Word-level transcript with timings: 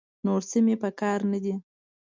نور 0.25 0.41
څه 0.49 0.57
مې 0.65 0.75
په 0.81 0.89
کار 0.99 1.19
نه 1.31 1.39
دي. 1.43 1.55